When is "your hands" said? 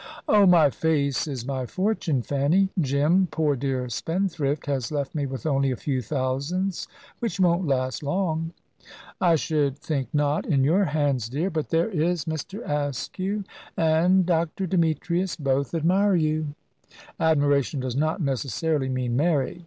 10.63-11.29